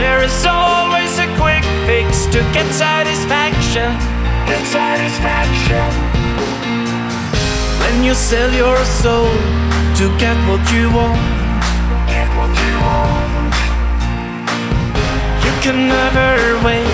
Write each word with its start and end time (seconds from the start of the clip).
There 0.00 0.22
is 0.24 0.46
always 0.46 1.12
a 1.18 1.28
quick 1.36 1.62
fix 1.84 2.24
to 2.32 2.40
get 2.56 2.66
satisfaction. 2.72 3.90
Get 4.48 4.64
satisfaction. 4.64 5.90
When 7.80 8.02
you 8.02 8.14
sell 8.14 8.50
your 8.50 8.78
soul 9.02 9.30
to 9.98 10.04
get 10.16 10.36
what 10.48 10.62
you 10.72 10.88
want. 10.98 11.20
Get 12.08 12.28
what 12.38 12.52
you 12.64 12.74
want. 12.88 13.54
You 15.44 15.52
can 15.60 15.78
never 15.88 16.32
wait 16.64 16.89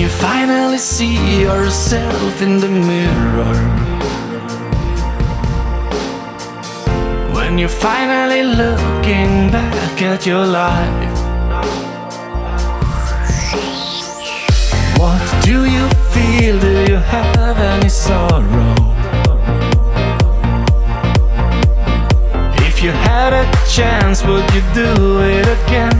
you 0.00 0.08
finally 0.08 0.78
see 0.78 1.42
yourself 1.42 2.40
in 2.40 2.58
the 2.58 2.68
mirror. 2.68 3.54
When 7.34 7.58
you're 7.58 7.68
finally 7.68 8.42
looking 8.42 9.50
back 9.50 10.00
at 10.00 10.24
your 10.24 10.46
life. 10.46 11.12
What 14.98 15.22
do 15.44 15.66
you 15.76 15.86
feel? 16.12 16.58
Do 16.58 16.92
you 16.92 16.98
have 17.14 17.58
any 17.58 17.90
sorrow? 17.90 18.74
If 22.68 22.82
you 22.82 22.92
had 22.92 23.32
a 23.34 23.44
chance, 23.68 24.24
would 24.24 24.48
you 24.54 24.62
do 24.72 25.20
it 25.20 25.46
again? 25.58 25.99